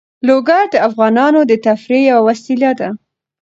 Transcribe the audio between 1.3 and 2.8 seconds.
د تفریح یوه وسیله